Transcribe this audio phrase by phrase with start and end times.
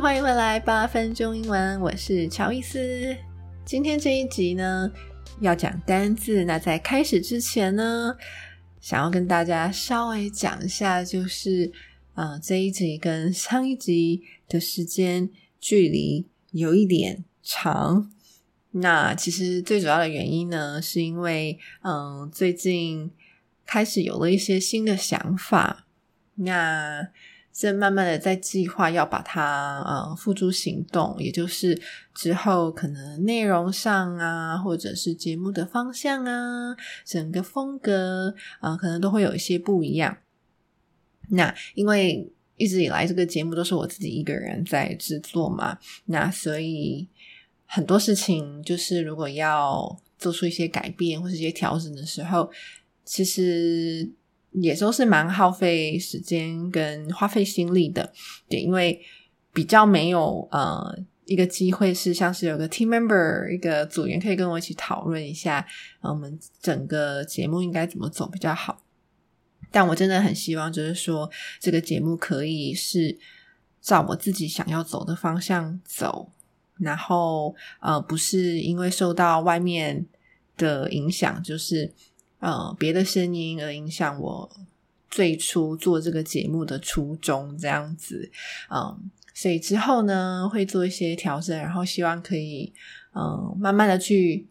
[0.00, 3.16] 欢迎回来八分钟英文，我是乔伊斯。
[3.64, 4.88] 今天这一集呢，
[5.40, 6.44] 要讲单字。
[6.44, 8.16] 那在开始之前呢，
[8.80, 11.72] 想要跟大家稍微讲一下，就是
[12.14, 15.28] 啊，这一集跟上一集的时间
[15.60, 18.08] 距离有一点长。
[18.70, 23.10] 那其实最主要的原因呢，是因为嗯，最近
[23.66, 25.86] 开始有了一些新的想法。
[26.36, 27.08] 那
[27.58, 31.76] 正慢慢的在计划要把它呃付诸行动，也就是
[32.14, 40.18] 之后可能内容上啊，或者是节目的方向啊，整个风格啊，可能都会有一些不一样。
[41.30, 47.08] 那因为一直以来这个节目都是我自己一个人在制作嘛，那所以
[47.66, 52.48] 很多事情就是如果要做出一些改变或是一些调整的时候，
[53.04, 54.08] 其实。
[54.52, 58.12] 也都是蛮耗费时间跟花费心力的，
[58.48, 59.00] 对，因为
[59.52, 65.64] 比较没有呃一个机会是像是有个 team member 一个组员可以跟我一起讨论一下，
[66.00, 68.82] 我们整个节目应该怎么走比较好。
[69.70, 73.18] 但我真的很希望，就是说这个节目可以是
[73.82, 76.32] 照我自己想要走的方向走，
[76.78, 80.06] 然后呃不是因为受到外面
[80.56, 81.92] 的影响，就是。
[82.40, 84.48] 呃，别的声音而影响我
[85.10, 88.30] 最初做这个节目的初衷，这样子，
[88.70, 92.72] 嗯，所以之后呢会做一些调整，然后希望可以，
[93.14, 94.46] 嗯，慢慢的去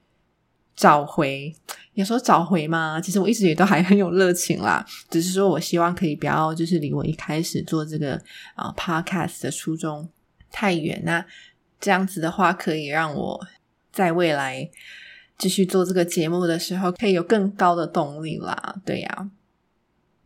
[0.76, 1.56] 找回，
[1.94, 8.22] 有时候找回嘛，其实我一直也都还很有热情啦，只是说我希望可以不要就是离我一开始做这个
[8.56, 10.10] 啊 podcast 的初衷
[10.52, 11.26] 太远，那
[11.80, 13.48] 这样子的话可以让我
[13.94, 14.70] 在未来。
[15.38, 18.76] 继续做这个节目的时候，可以有更高的动力啦。
[18.86, 19.30] 对呀，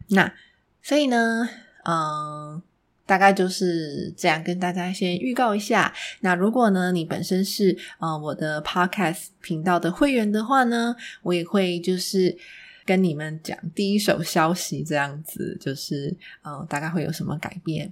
[0.10, 0.34] 那
[0.82, 1.48] 所以呢，
[1.84, 2.62] 嗯，
[3.06, 5.94] 大概就是这样跟大家先预告一下。
[6.22, 12.38] 那如果呢，你本身是呃我的 Podcast 频道的会员的话呢，我也会就是
[12.86, 17.92] 跟你们讲第一手消息，这样子就是嗯，大概会有什么改变。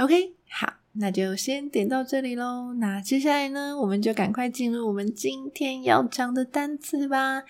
[0.00, 0.78] OK，好。
[0.92, 2.72] 那就先点到这里喽。
[2.78, 7.44] 那接下来呢，我们就赶快进入我们今天要讲的单词吧。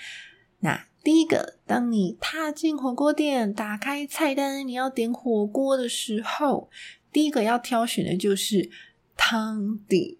[0.59, 6.69] 那第一个，当你踏进火锅店，打开菜单，你要点火锅的时候，
[7.13, 8.69] 第一个要挑选的就是
[9.17, 10.19] 汤底。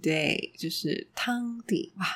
[0.00, 1.92] 对，就是汤底。
[1.98, 2.06] 哇，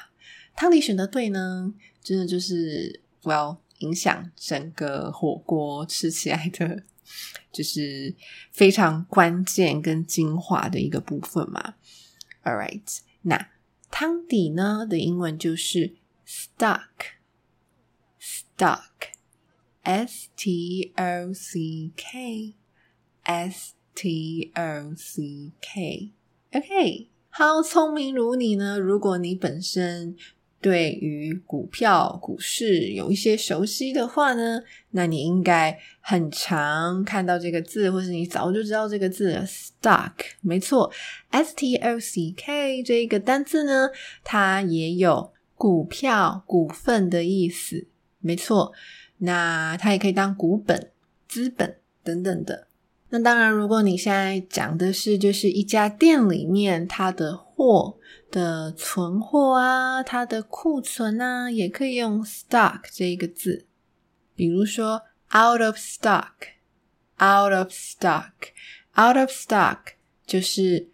[0.57, 6.85] 汤底选的对呢，真的就是我要影响整个火锅吃起来的。
[7.53, 8.15] 就是
[8.51, 11.75] 非常关键跟精华的一个部分嘛。
[12.45, 13.51] All right，那
[13.91, 15.97] 汤底呢的英文就是
[16.27, 17.09] stock，stock，s
[20.37, 30.17] t o c k，s t o c k，OK，好，聪明如你呢，如果你本身。
[30.63, 34.63] 对于股票、股市有一些熟悉的话呢，
[34.93, 40.13] 那你应该很常看到这个字，或是你早就知道这个字 “stock”。
[40.41, 40.93] 没错
[41.31, 43.91] ，“s t o c k” 这一个单字呢，
[44.23, 47.89] 它也有股票、股份的意思。
[48.21, 48.73] 没错，
[49.19, 50.93] 那它也可以当股本、
[51.27, 52.69] 资本等等的。
[53.13, 57.99] 那当然，如果你现在讲的是就是一家店里面它的货。
[58.31, 63.67] 的存货啊，它的库存啊，也可以用 stock 这一个字。
[64.35, 65.03] 比如说
[65.35, 69.81] out of stock，out of stock，out of stock
[70.27, 70.89] 就是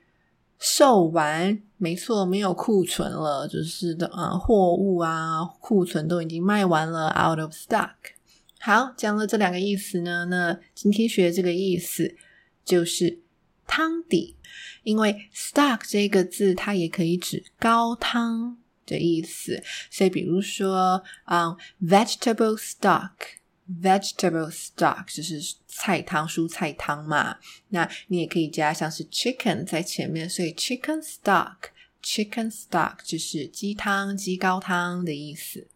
[0.58, 8.17] 售完，没错，没有库存了，就是的啊，货物啊，库存都已经卖完了，out of stock。
[8.58, 12.16] 好，讲了这两个意思呢，那今天学的这个意思
[12.64, 13.20] 就是
[13.66, 14.36] 汤底。
[14.82, 18.56] 因为 stock 这个字，它也可以指高汤
[18.86, 23.12] 的意思，所以比如说，嗯，vegetable stock
[23.82, 27.36] vegetable stock 就是菜汤、蔬菜汤嘛。
[27.68, 35.68] 那你也可以加像是 chicken 在前面，所以 chicken stock，chicken stock 就是鸡汤、鸡高汤的意思。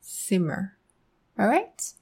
[0.02, 0.70] simmer
[1.36, 1.92] all right。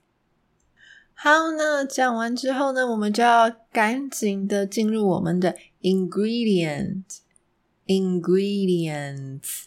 [1.13, 7.05] 好，那讲完之后呢，我们就要赶紧的进入我们的 ingredient。
[7.87, 9.67] ingredients。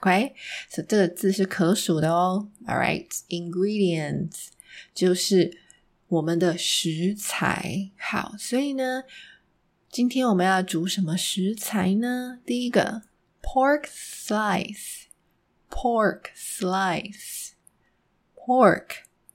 [0.00, 0.34] OK，
[0.70, 2.48] 所以这个字是可数的哦。
[2.66, 4.48] All right，ingredients
[4.94, 5.58] 就是
[6.08, 7.90] 我们的食材。
[7.98, 9.04] 好，所以呢，
[9.90, 12.40] 今天我们要煮什么食材呢？
[12.46, 13.02] 第一个
[13.42, 15.07] ，pork slice
[15.70, 17.52] Pork slice，pork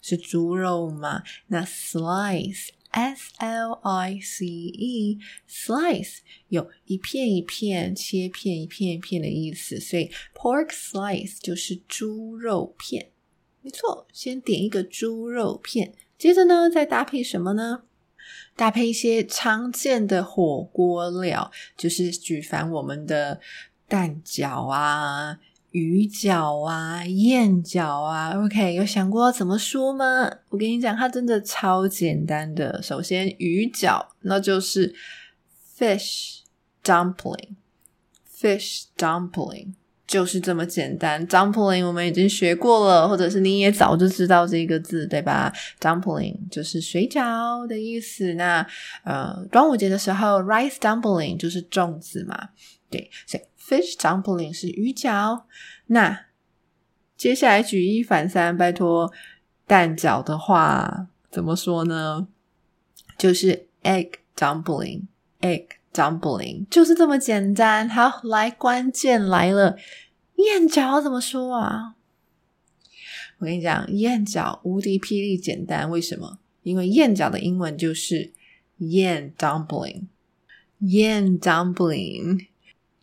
[0.01, 1.23] 是猪肉嘛？
[1.47, 2.69] 那 slice。
[2.95, 5.17] S L I C E
[5.49, 6.19] slice
[6.49, 13.09] 有一片一片切片一片一片的意思，所以 pork slice 就是猪肉片。
[13.61, 17.85] 没错，先点一个猪肉片，接着呢再搭配什么呢？
[18.55, 23.41] 搭配一些常见的火锅料，就是举凡我们的
[23.87, 25.39] 蛋饺啊。
[25.73, 30.29] 鱼饺啊，燕饺啊，OK，有想过怎么说吗？
[30.49, 32.79] 我跟你讲，它真的超简单的。
[32.83, 34.93] 首先，鱼饺那就是
[35.75, 36.41] fish
[36.83, 39.73] dumpling，fish dumpling
[40.05, 41.27] 就是这么简单。
[41.27, 48.35] dumpling 我们已经学过了，或者是你也早就知道这个字，对吧？dumpling 就是水饺的意思。
[48.35, 48.63] 那
[49.03, 52.49] 呃，端午节的时候，rice dumpling 就是粽子嘛，
[52.93, 53.43] 对，所以。
[53.65, 55.43] Fish dumpling 是鱼饺，
[55.85, 56.25] 那
[57.15, 59.09] 接下来举一反三，拜托
[59.65, 62.27] 蛋饺的话怎么说呢？
[63.17, 67.87] 就是 egg dumpling，egg dumpling 就是这么简单。
[67.87, 69.77] 好，来关键来了，
[70.35, 71.95] 燕饺怎么说啊？
[73.37, 76.39] 我跟你讲，燕饺无敌霹雳简单，为什么？
[76.63, 78.33] 因为燕饺的英文就是
[78.79, 80.07] 燕 dumpling，
[80.79, 82.47] 燕 dumpling。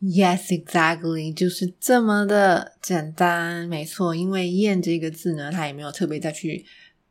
[0.02, 4.16] Yes, exactly，就是这么的简单，没错。
[4.16, 6.64] 因为“燕”这个字呢，它也没有特别再去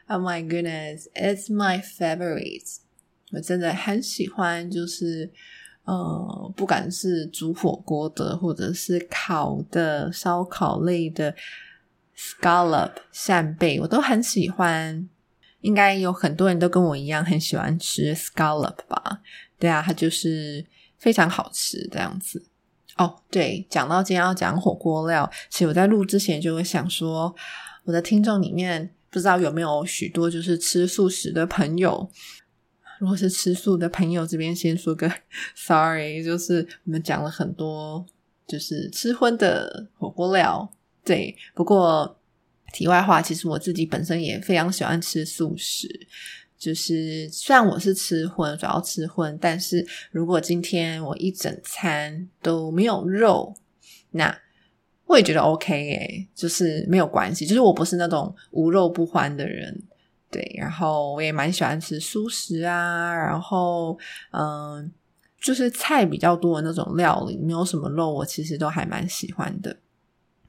[0.07, 2.77] Oh my goodness, it's my favorite。
[3.31, 5.31] 我真的很喜欢，就是
[5.83, 11.35] 呃，不管是煮火锅的，或者是烤的烧烤类的
[12.17, 15.07] scallop 扇贝，我都很喜欢。
[15.59, 19.21] 应该有很多人都跟我一样很喜欢吃 scallop 吧？
[19.59, 20.65] 对啊，它就是
[20.97, 22.47] 非常好吃这样子。
[22.97, 27.33] 哦，对，讲到今天要讲火锅料，其实我在录之前就会想说，
[27.85, 32.09] 我的听众里面不知道有没有许多就是吃素食的朋友。
[32.99, 35.11] 如果是吃素的朋友，这边先说个
[35.55, 38.05] sorry，就是我们讲了很多
[38.47, 40.71] 就是吃荤的火锅料。
[41.03, 42.19] 对，不过
[42.71, 46.07] 题外话，其实我自己本身也非常喜欢吃素食。
[46.61, 53.55] 就是虽然我是吃荤，主要吃荤，但是如果今天我一整餐都没有肉，
[54.11, 54.39] 那
[55.07, 59.75] 我也觉得 OK 诶，就是没有关系，就是我不是那种无肉不欢的人，
[60.29, 63.97] 对，然后我也蛮喜欢吃素食啊，然后
[64.29, 64.91] 嗯，
[65.41, 69.75] 就是菜比较多的那种料理，没有什么肉，我其实都还蛮喜欢的。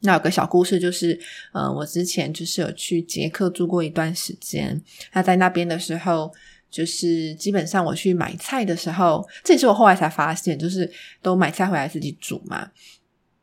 [0.02, 1.18] 那有个小故事，就是
[1.52, 4.80] 呃，我之前就是有去捷克住过一段时间，
[5.12, 6.32] 那在那边的时候，
[6.71, 10.90] 就是基本上我去买菜的时候，这也是我后来才发现，就是
[11.21, 12.71] 都买菜回来自己煮嘛，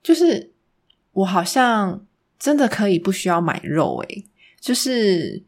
[0.01, 0.51] 就是。
[1.11, 2.05] 我好像
[2.37, 4.25] 真的可以不需要买肉诶，
[4.61, 5.43] 就是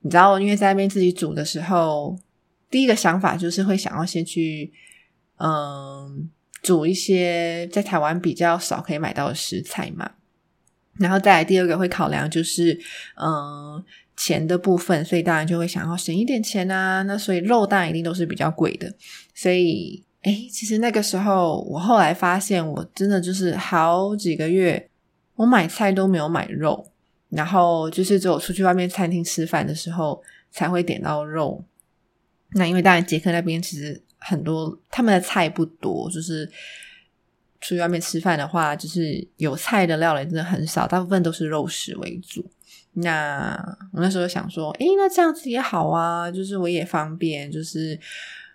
[0.00, 2.16] 你知道，因为在那边自己煮的时候，
[2.70, 4.70] 第一个想法就是会想要先去
[5.38, 6.30] 嗯
[6.62, 10.08] 煮一些在台湾比较少可以买到的食材嘛，
[10.98, 12.78] 然后再来第二个会考量就是
[13.16, 13.82] 嗯
[14.16, 18.92] 钱的部分，所以当然就会想要省一点钱啊，那所以肉当然一定都是比较贵的，
[19.34, 24.88] 所以诶，其实那个时候我后来发现，我真的就是好几个月。
[25.36, 26.90] 我买菜都没有买肉，
[27.28, 30.18] 然后就是只有出去外面餐厅吃饭的时候
[30.50, 31.62] 才会点到肉。
[32.52, 36.50] 那因为当然捷克那边其实很多他们的菜不多，就是
[37.60, 42.44] 出去外面吃饭的话，就是有菜的料理真的很少，大部分都是肉食为主。
[42.94, 43.56] 那
[43.92, 47.98] 我那时候想说，诶，那这样子也好啊，就是我也方便，就是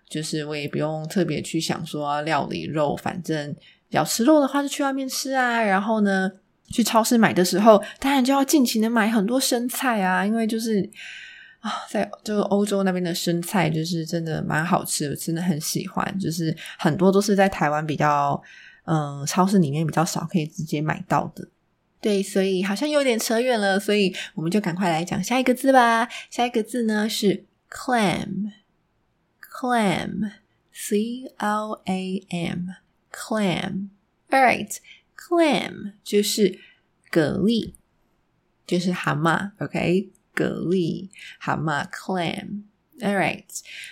[0.10, 3.56] 就是我也不用特别去想说料理肉，反正
[3.90, 5.62] 要吃肉的话就去外面吃啊。
[5.62, 6.32] 然后呢？
[6.74, 10.80] 去超市买的时候，当然就要尽情的买很多生菜啊，因为就是
[11.60, 16.18] 啊，在就欧洲那边的生菜就是真的蛮好吃，我，真的很喜欢。
[16.18, 18.42] 就是很多都是在台湾比较
[18.86, 21.48] 嗯超市里面比较少可以直接买到的。
[22.00, 26.08] 对，所以好像有点扯远了，所以我们就赶快来讲下一个字吧。
[26.30, 28.56] 下一个字呢是 clam，clam，c
[31.38, 33.90] l a m，clam，all
[34.30, 34.78] right。
[35.24, 36.60] Clam 就是
[37.12, 37.74] 蛤蜊，
[38.66, 39.52] 就是蛤蟆。
[39.60, 41.10] OK，蛤蜊、
[41.40, 43.46] 蛤蟆，Clam，All right。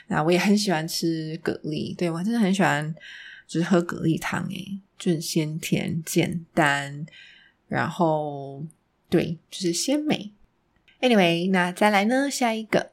[0.08, 2.94] 那我也很喜欢吃蛤蜊，对我真的很喜欢，
[3.50, 7.06] 就是喝蛤蜊汤，诶，就很鲜甜、简单，
[7.68, 8.66] 然后
[9.10, 10.32] 对，就是鲜美。
[11.02, 12.92] Anyway，那再来呢，下一个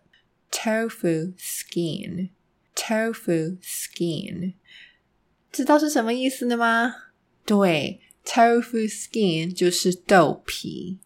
[0.50, 2.30] Tofu Skin，Tofu
[3.60, 4.54] Skin，
[5.52, 6.94] 知道是什么意思的吗？
[7.44, 8.00] 对。
[8.28, 10.98] Tofu skin 就是豆皮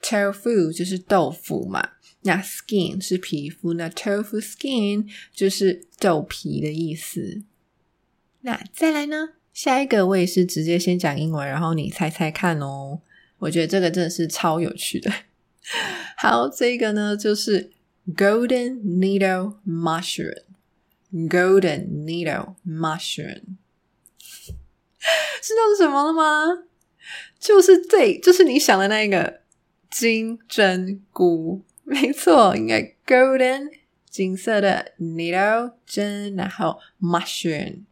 [0.00, 1.90] ，Tofu 就是豆腐嘛，
[2.22, 7.42] 那 skin 是皮肤，那 Tofu skin 就是豆皮的意思。
[8.44, 9.30] 那再来呢？
[9.54, 13.00] 下一个我也是直接先讲英文，然后你猜猜看哦。
[13.38, 15.10] 我觉得这个真的是超有趣的。
[16.18, 17.72] 好，这个呢就是
[18.14, 23.56] Golden Needle Mushroom，Golden Needle Mushroom。
[25.40, 26.64] 知道是什么了吗？
[27.38, 29.40] 就是这，就是你想的那个
[29.90, 33.70] 金针菇，没错，应该 golden
[34.10, 37.84] 金色的 needle 针，然后 mushroom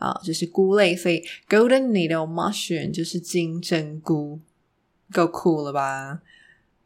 [0.00, 4.40] 啊，就是菇类，所以 golden needle mushroom 就是金针菇，
[5.12, 6.18] 够酷了吧？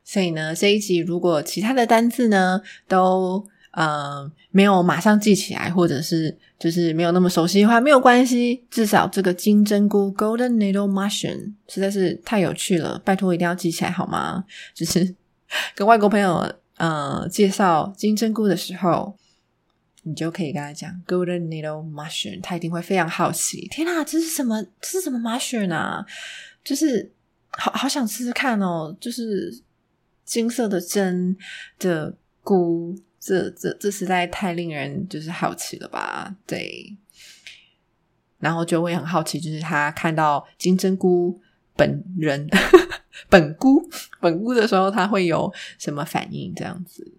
[0.04, 3.46] 所以呢，这一集如果其他的单字呢都。
[3.76, 8.62] 嗯，没有马上记起来，或者是就是没有那么熟悉的话，没有关系。
[8.70, 14.44] 至少这个金针菇 （Golden Needle Mushroom） 实在是太有趣了，拜托一定要记起来好吗？
[14.72, 15.16] 就是
[15.74, 19.16] 跟外国朋友呃介绍金针菇的时候，
[20.04, 23.66] 你就可以跟他讲 “Golden Needle Mushroom”，他一定会非常好奇。
[23.68, 24.62] 天哪，这是什么？
[24.80, 26.04] 这是什么 mushroom 啊？
[26.62, 27.12] 就是
[27.50, 28.96] 好好想吃吃看哦！
[29.00, 29.62] 就是
[30.24, 31.36] 金色的针
[31.78, 32.96] 的菇。
[33.18, 36.36] 这这这实在太令人就是好奇了吧？
[36.46, 36.94] 对，
[38.38, 41.40] 然后就会很好奇，就是他看到金针菇
[41.74, 42.46] 本人
[43.30, 43.82] 本菇
[44.20, 46.52] 本菇的时候，他会有什么反应？
[46.54, 47.14] 这样子。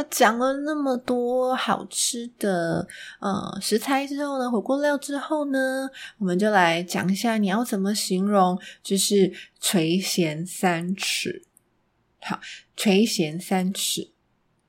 [0.00, 2.88] 那讲了那么多好吃的
[3.20, 9.30] 呃食材之后呢，火锅料之后呢，我们就来讲一下你要怎么形容，就是
[9.60, 11.44] 垂涎三尺。
[12.22, 12.40] 好，
[12.74, 14.12] 垂涎三尺。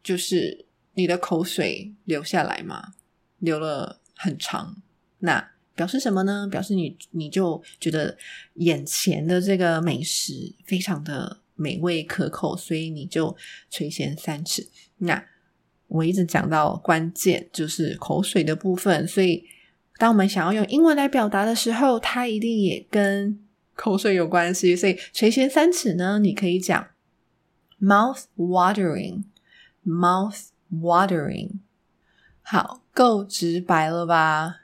[0.03, 2.95] 就是你的口水流下来嘛，
[3.39, 4.81] 流了很长，
[5.19, 6.45] 那表示什么呢？
[6.51, 8.17] 表示你你就觉得
[8.55, 13.33] 眼前的这个美食非常的美味可口，所以你就
[13.69, 14.67] 垂涎三尺。
[15.01, 15.23] 那
[15.87, 19.43] 我一直讲到关键就是口水的部分，所以
[19.97, 23.39] 当我们想要用英文来表达的时候，它一定也跟
[23.75, 24.75] 口水有关系。
[24.75, 26.87] 所以垂涎三尺呢，你可以讲
[27.79, 29.23] mouth watering。
[29.83, 31.53] Mouth watering，
[32.43, 34.57] 好，够直白了吧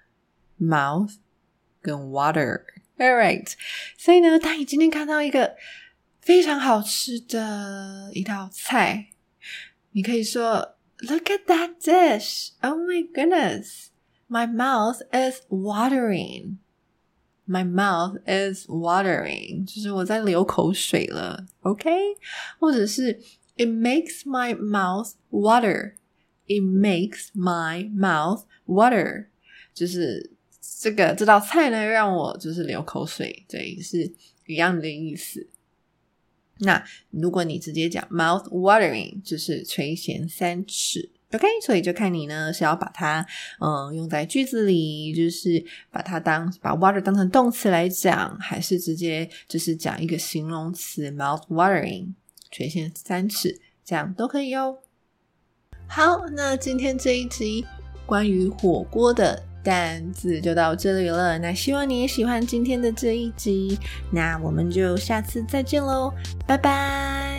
[0.62, 1.16] ？Mouth
[1.82, 2.62] 跟 water
[3.00, 3.52] All right，
[3.98, 5.56] 所以呢，当你今天看到一个
[6.22, 9.08] 非常好吃的一道菜，
[9.93, 12.51] 你可以说：“Look at that dish!
[12.61, 13.89] Oh my goodness,
[14.29, 16.59] my mouth is watering.
[17.47, 21.47] My mouth is watering，就是我在流口水了。
[21.63, 21.91] OK，
[22.59, 23.21] 或者是
[23.57, 25.95] It makes my mouth water.
[26.47, 29.27] It makes my mouth water，
[29.75, 30.33] 就是
[30.81, 34.13] 这个这道菜呢，让我就是流口水，对，是
[34.47, 35.49] 一样的意思。
[36.60, 41.12] 那如果你直接讲 mouth watering，就是垂涎三尺。
[41.34, 43.26] OK，所以就看你呢是要把它
[43.60, 45.62] 嗯用在句子里，就是
[45.92, 52.14] 把它当把 water 当成动词来讲，还是直接就是讲一个形容词 mouth watering，
[52.50, 54.78] 垂涎三尺，这样都可以哦。
[55.86, 57.66] 好，那今天这一集
[58.06, 61.38] 关于火锅的单字就到这里了。
[61.38, 63.78] 那希望你也喜欢今天的这一集，
[64.10, 66.14] 那我们就下次再见喽，
[66.48, 67.37] 拜拜。